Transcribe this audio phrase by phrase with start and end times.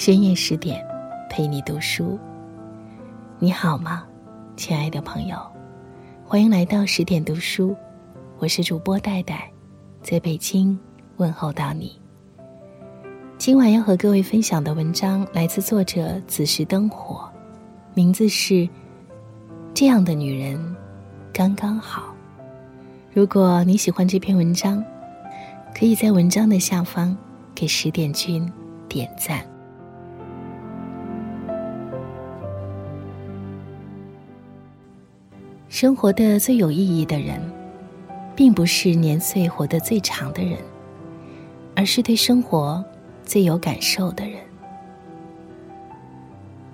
[0.00, 0.82] 深夜十点，
[1.28, 2.18] 陪你读书。
[3.38, 4.02] 你好吗，
[4.56, 5.36] 亲爱的朋友？
[6.24, 7.76] 欢迎来到十点读书，
[8.38, 9.52] 我是主播戴戴，
[10.02, 10.78] 在北京
[11.18, 12.00] 问候到你。
[13.36, 17.30] 今晚要和各位分享的文章来自作者子时灯火，
[17.92, 18.54] 名字是
[19.74, 20.58] 《这样的女人
[21.30, 22.04] 刚刚好》。
[23.12, 24.82] 如果你喜欢这篇文章，
[25.78, 27.14] 可以在文章的下方
[27.54, 28.50] 给十点君
[28.88, 29.44] 点赞。
[35.80, 37.40] 生活的最有意义的人，
[38.36, 40.58] 并不是年岁活得最长的人，
[41.74, 42.84] 而是对生活
[43.24, 44.38] 最有感受的人。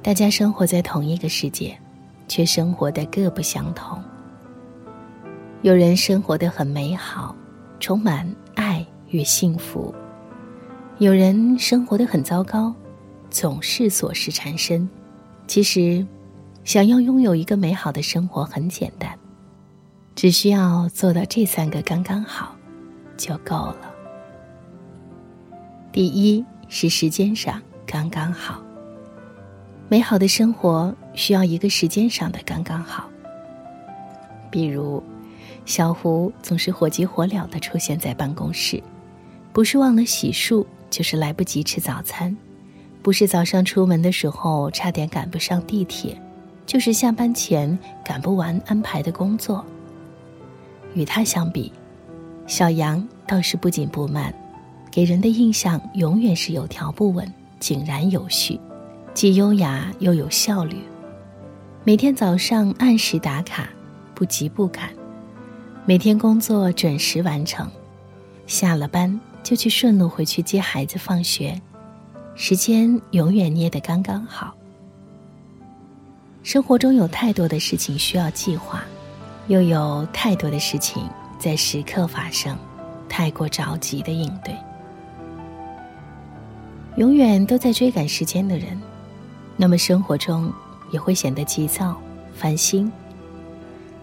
[0.02, 1.78] 大家生活在同一个世界，
[2.26, 3.96] 却生活的各不相同。
[5.62, 7.32] 有人生活的很美好，
[7.78, 9.94] 充满爱与幸福；
[10.98, 12.74] 有人生活的很糟糕，
[13.30, 14.90] 总是琐事缠身。
[15.46, 16.04] 其实。
[16.66, 19.16] 想要拥有一个美好的生活很简单，
[20.16, 22.56] 只需要做到这三个刚刚好，
[23.16, 23.94] 就够了。
[25.92, 28.60] 第一是时间上刚刚好。
[29.88, 33.08] 美好的生活需要一个时间上的刚刚好。
[34.50, 35.00] 比如，
[35.66, 38.82] 小胡总是火急火燎的出现在办公室，
[39.52, 42.36] 不是忘了洗漱，就是来不及吃早餐，
[43.02, 46.20] 不是早上出门的时候差点赶不上地铁。
[46.66, 49.64] 就是下班前赶不完安排的工作。
[50.94, 51.72] 与他相比，
[52.46, 54.34] 小杨倒是不紧不慢，
[54.90, 58.58] 给人的印象永远是有条不紊、井然有序，
[59.14, 60.76] 既优雅又有效率。
[61.84, 63.68] 每天早上按时打卡，
[64.14, 64.88] 不急不赶；
[65.84, 67.70] 每天工作准时完成，
[68.46, 71.60] 下了班就去顺路回去接孩子放学，
[72.34, 74.52] 时间永远捏得刚刚好。
[76.46, 78.84] 生活中有太多的事情需要计划，
[79.48, 81.02] 又有太多的事情
[81.40, 82.56] 在时刻发生，
[83.08, 84.54] 太过着急的应对。
[86.98, 88.80] 永远都在追赶时间的人，
[89.56, 90.48] 那么生活中
[90.92, 92.00] 也会显得急躁、
[92.32, 92.92] 烦心。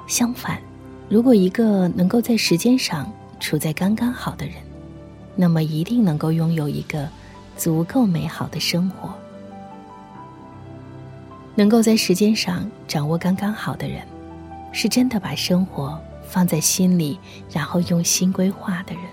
[0.05, 0.59] 相反，
[1.07, 4.55] 如果一个能够在时间上处在刚刚好的人，
[5.33, 7.07] 那么一定能够拥有一个
[7.55, 9.13] 足够美好的生活。
[11.55, 14.01] 能够在时间上掌握刚刚好的人，
[14.71, 17.19] 是真的把生活放在心里，
[17.51, 19.03] 然后用心规划的人。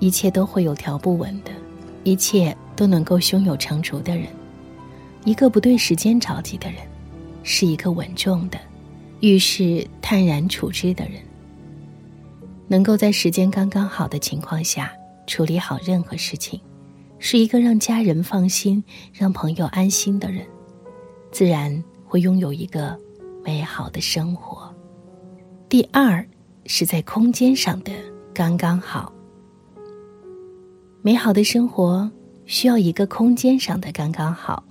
[0.00, 1.52] 一切都会有条不紊的，
[2.02, 4.26] 一切都能够胸有成竹的人。
[5.24, 6.80] 一个不对时间着急的人，
[7.42, 8.58] 是一个稳重的、
[9.20, 11.22] 遇事坦然处之的人。
[12.66, 14.92] 能够在时间刚刚好的情况下
[15.26, 16.60] 处理好任何事情，
[17.18, 20.44] 是一个让家人放心、让朋友安心的人。
[21.34, 22.96] 自然会拥有一个
[23.42, 24.72] 美好的生活。
[25.68, 26.24] 第二，
[26.66, 27.90] 是在空间上的
[28.32, 29.12] 刚刚好。
[31.02, 32.08] 美好的生活
[32.46, 34.62] 需要一个空间上的刚刚好。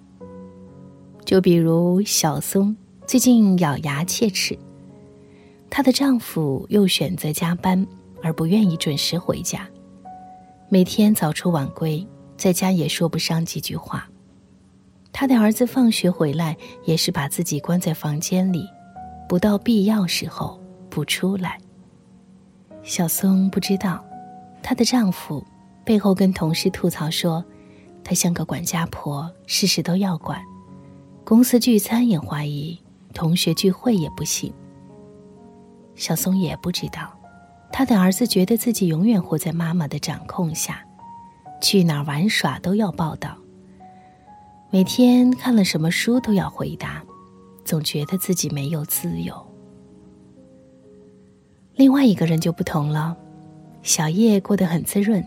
[1.26, 2.74] 就比如小松
[3.06, 4.58] 最近咬牙切齿，
[5.70, 7.86] 她的丈夫又选择加班，
[8.22, 9.68] 而不愿意准时回家，
[10.70, 12.08] 每天早出晚归，
[12.38, 14.10] 在家也说不上几句话。
[15.14, 18.68] 他的儿子放学回来也是把自己关在房间里，
[19.30, 20.60] 不到必要时候
[20.90, 21.58] 不出来。
[22.82, 24.04] 小松不知道，
[24.62, 25.46] 她的丈夫
[25.86, 27.46] 背后跟同事吐槽说，
[28.04, 30.42] 她像个管家婆，事事都要管。
[31.24, 32.78] 公司聚餐也怀疑，
[33.14, 34.52] 同学聚会也不行。
[35.96, 37.14] 小松也不知道，
[37.72, 40.84] 他的儿子觉得自己永远活在妈妈的掌控下，
[41.62, 43.38] 去哪儿玩耍都要报道。
[44.74, 47.04] 每天看了什么书都要回答，
[47.64, 49.36] 总觉得自己没有自由。
[51.76, 53.16] 另外一个人就不同了，
[53.84, 55.24] 小叶过得很滋润，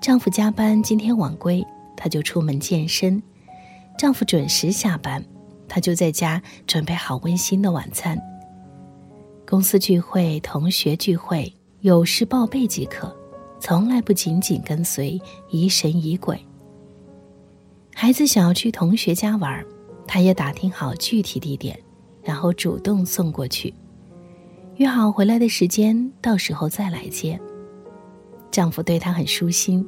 [0.00, 3.20] 丈夫加班今天晚归，她就出门健身；
[3.98, 5.24] 丈夫准时下班，
[5.66, 8.16] 她就在家准备好温馨的晚餐。
[9.44, 13.12] 公司聚会、同学聚会，有事报备即可，
[13.58, 15.20] 从来不紧紧跟随，
[15.50, 16.40] 疑神疑鬼。
[18.04, 19.64] 孩子想要去同学家玩，
[20.06, 21.80] 她也打听好具体地点，
[22.22, 23.72] 然后主动送过去，
[24.76, 27.40] 约好回来的时间，到时候再来接。
[28.50, 29.82] 丈夫对她很舒心，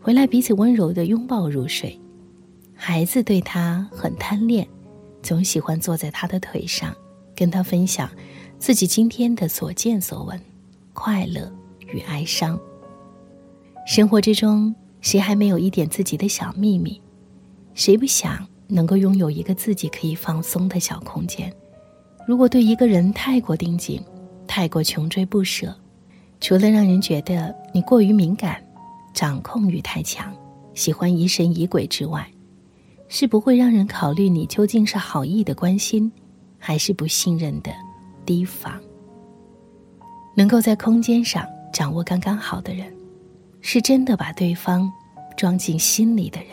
[0.00, 1.96] 回来彼此温柔的拥抱入睡。
[2.74, 4.66] 孩子对她很贪恋，
[5.22, 6.92] 总喜欢坐在她的腿上，
[7.36, 8.10] 跟她分享
[8.58, 10.40] 自己今天的所见所闻，
[10.92, 11.48] 快乐
[11.86, 12.58] 与哀伤。
[13.86, 17.00] 生活之中，谁还没有一点自己的小秘密？
[17.74, 21.52] 谁不想能够拥有一个自己可以放松的小空间？
[22.26, 24.00] 如果对一个人太过盯紧，
[24.46, 25.74] 太过穷追不舍，
[26.40, 28.64] 除了让人觉得你过于敏感、
[29.12, 30.34] 掌控欲太强、
[30.72, 32.26] 喜欢疑神疑鬼之外，
[33.08, 36.10] 是不会让人考虑你究竟是好意的关心，
[36.58, 37.70] 还是不信任的
[38.24, 38.80] 提防。
[40.36, 42.90] 能够在空间上掌握刚刚好的人，
[43.60, 44.90] 是真的把对方
[45.36, 46.48] 装进心里的人，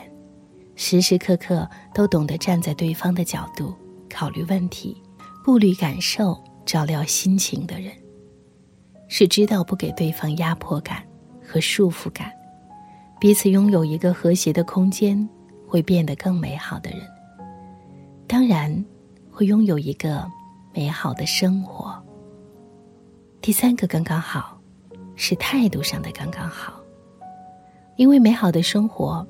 [0.83, 3.71] 时时刻刻都懂得站在对方的角度
[4.09, 4.99] 考虑问题、
[5.45, 6.35] 顾虑感受、
[6.65, 7.93] 照料心情的人，
[9.07, 11.05] 是知道不给对方压迫感
[11.47, 12.31] 和束缚感，
[13.19, 15.29] 彼此拥有一个和谐的空间，
[15.67, 17.01] 会变得更美好的人。
[18.25, 18.83] 当然，
[19.29, 20.27] 会拥有一个
[20.73, 21.95] 美好的生活。
[23.39, 24.59] 第三个刚刚好，
[25.15, 26.81] 是态度上的刚刚好。
[27.97, 29.25] 因为美好的生活，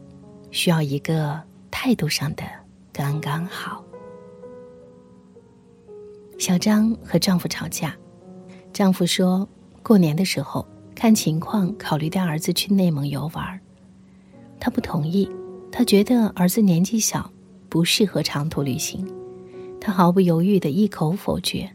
[0.51, 2.43] 需要一个态度上的
[2.93, 3.83] 刚刚好。
[6.37, 7.95] 小张和丈夫吵架，
[8.71, 9.47] 丈夫说
[9.81, 13.59] 过年的时候看情况考虑带儿子去内蒙游玩，
[14.59, 15.29] 她不同意，
[15.71, 17.31] 她觉得儿子年纪小，
[17.69, 19.07] 不适合长途旅行，
[19.79, 21.69] 她毫不犹豫的一口否决。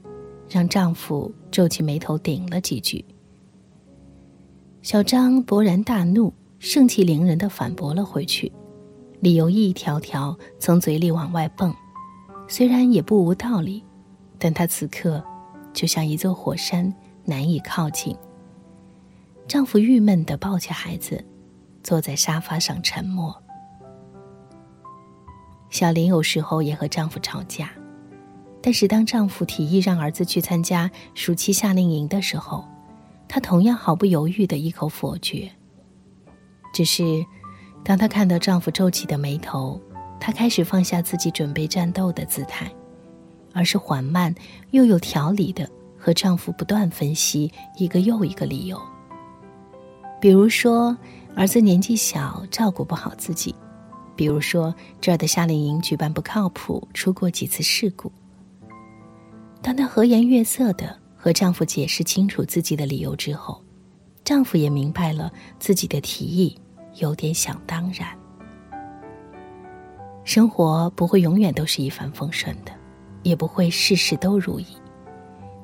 [0.48, 3.04] 让丈夫皱起眉头顶了几句。
[4.80, 8.52] 小张勃然大怒，盛气凌人的反驳了回去，
[9.26, 11.74] 理由一条条从嘴里往外蹦，
[12.46, 13.84] 虽然也不无道理，
[14.38, 15.20] 但她此刻
[15.72, 16.94] 就像一座火山，
[17.24, 18.16] 难以靠近。
[19.48, 21.26] 丈夫郁闷地抱起孩子，
[21.82, 23.36] 坐在沙发上沉默。
[25.70, 27.72] 小林有时候也和丈夫吵架。
[28.62, 32.64] 但是，当丈夫提议让儿子去参加暑期夏令营的时候，
[33.26, 35.50] 她同样毫不犹豫的一口否决。
[36.72, 37.26] 只是，
[37.86, 39.80] 当她看到丈夫皱起的眉头，
[40.18, 42.68] 她开始放下自己准备战斗的姿态，
[43.52, 44.34] 而是缓慢
[44.72, 48.76] 又有条理的和丈夫不断分析一个又一个理由。
[50.20, 50.96] 比如说，
[51.36, 53.54] 儿子年纪小，照顾不好自己；
[54.16, 58.10] 比如说，这儿的夏令营举办不靠谱，出过几次事故。
[59.62, 63.62] 当她和颜悦色的和丈夫解释清楚自己的理由之后，
[64.24, 65.30] 丈夫也明白了
[65.60, 66.58] 自己的提议
[66.98, 68.08] 有点想当然。
[70.24, 72.72] 生活不会永远都是一帆风顺的，
[73.22, 74.66] 也不会事事都如意。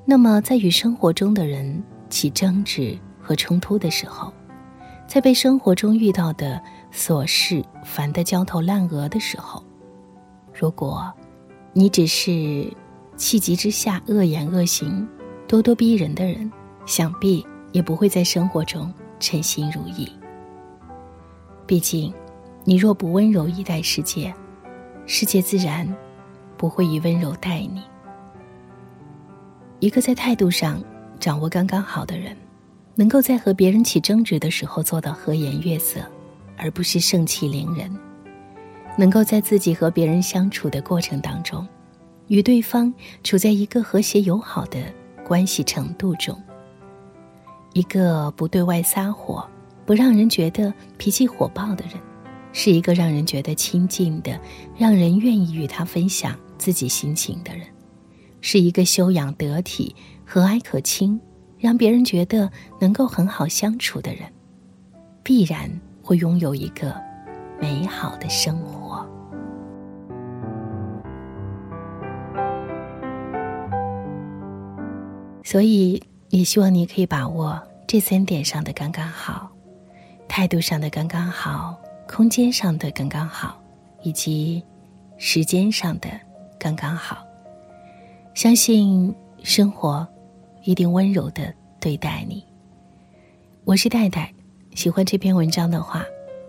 [0.05, 4.32] 那么，在与生活中的人起争执和冲突的时候，
[5.06, 6.62] 在被生活中遇到的
[6.93, 9.62] 琐事烦得焦头烂额的时候，
[10.52, 11.12] 如果
[11.73, 12.73] 你只是……
[13.14, 15.06] 气急之下恶言恶行、
[15.46, 16.50] 咄咄逼人的人，
[16.87, 20.11] 想必也不会在生活中称心如意。
[21.72, 22.12] 毕竟，
[22.64, 24.30] 你若不温柔以待世界，
[25.06, 25.88] 世界自然
[26.58, 27.82] 不会以温柔待你。
[29.80, 30.84] 一个在态度上
[31.19, 32.36] 掌握刚刚好的人，
[32.94, 36.00] 能够在和别人起争执的时候做到和颜悦色，
[36.58, 37.88] 而不是盛气凌人；
[38.98, 41.66] 能够在自己和别人相处的过程当中。
[42.26, 42.92] 与对方
[43.24, 44.79] 处在一个和谐友好的
[45.24, 46.38] 关系程度中，
[47.72, 49.50] 一个不对外撒谎、
[49.84, 51.94] 不让人觉得脾气火爆的人，
[52.53, 54.39] 是一个让人觉得亲近的、
[54.77, 57.67] 让人愿意与他分享自己心情的人，
[58.41, 61.20] 是一个修养得体、和蔼可亲，
[61.58, 64.22] 让别人觉得能够很好相处的人，
[65.22, 65.70] 必然
[66.03, 66.94] 会拥有一个
[67.60, 69.06] 美好的生活。
[75.44, 79.51] 所以，也希望你可以把握这三点上的刚刚好，
[80.34, 83.62] 态度上的刚刚好，空间上的刚刚好，
[84.03, 84.65] 以及
[85.19, 86.08] 时间上的
[86.58, 87.22] 刚刚好。
[88.32, 90.08] 相信生活
[90.62, 92.43] 一定温柔的对待你。
[93.65, 94.32] 我是戴戴，
[94.74, 96.03] 喜欢这篇文章的话，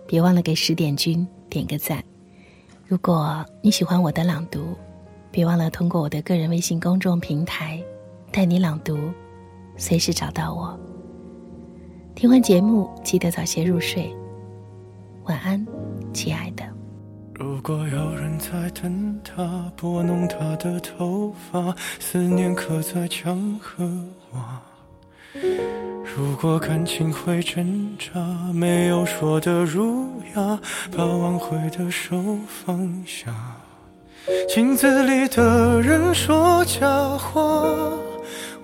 [0.06, 2.02] 别忘了给十点君点个赞。
[2.86, 4.74] 如果你喜欢我的朗读，
[5.30, 7.78] 别忘了通过我的个人微信公众平台。
[8.32, 8.98] 带你朗读，
[9.76, 10.80] 随时找到我。
[12.14, 14.14] 听完节目，记得早些入睡。
[15.24, 15.66] 晚安，
[16.12, 16.62] 亲爱的。
[17.34, 23.84] 如果有人在等他，拨弄他的头发，思念刻在墙和
[24.32, 24.62] 瓦。
[26.16, 28.20] 如果感情会挣扎，
[28.52, 30.06] 没有说的儒
[30.36, 30.60] 雅，
[30.96, 32.16] 把挽回的手
[32.46, 33.34] 放下。
[34.48, 36.86] 镜子里的人说假
[37.18, 37.68] 话。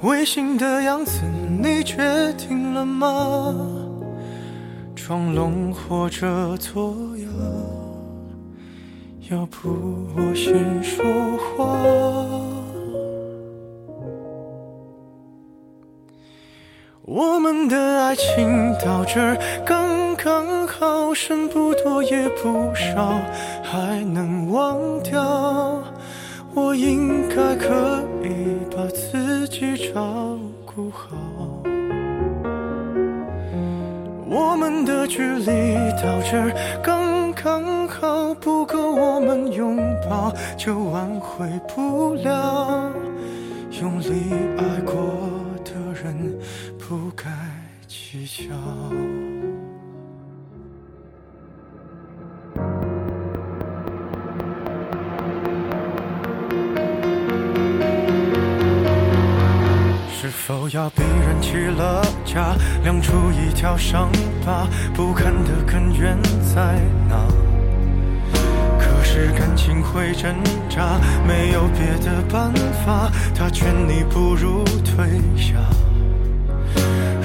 [0.02, 1.20] 违心的样子，
[1.62, 3.54] 你决定了吗？
[4.96, 7.28] 装聋或者作哑，
[9.30, 9.68] 要不
[10.16, 11.04] 我先说
[11.36, 11.66] 话。
[17.02, 23.20] 我们的爱情到这儿刚刚好，剩不多也不少，
[23.62, 25.82] 还能忘掉。
[26.54, 31.16] 我应该可以把自己照顾好。
[34.32, 35.46] 我们的距离
[36.00, 36.52] 到这儿
[36.82, 39.76] 刚刚好，不够我们拥
[40.08, 42.90] 抱，就挽回不了。
[61.50, 62.54] 起了家，
[62.84, 64.08] 亮出一条伤
[64.46, 64.68] 疤？
[64.94, 66.16] 不堪的根源
[66.54, 66.78] 在
[67.08, 67.26] 哪？
[68.78, 70.32] 可是感情会挣
[70.68, 72.52] 扎，没有别的办
[72.86, 75.56] 法，他劝你不如退下。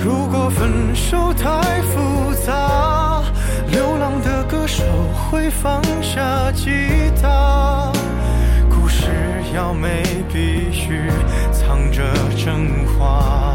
[0.03, 3.21] 如果分手太复杂，
[3.69, 6.71] 流浪的歌手会放下吉
[7.21, 7.91] 他。
[8.71, 9.05] 故事
[9.53, 10.03] 要美，
[10.33, 11.11] 必须
[11.51, 12.01] 藏着
[12.35, 13.54] 真话。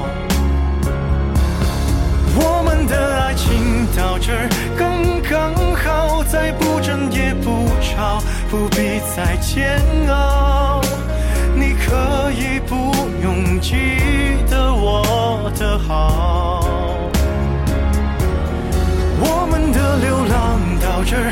[3.31, 10.81] 爱情到这儿刚刚好，再不争也不吵，不必再煎熬。
[11.55, 13.77] 你可以不用记
[14.49, 16.59] 得我的好。
[19.21, 21.31] 我们的流浪到这儿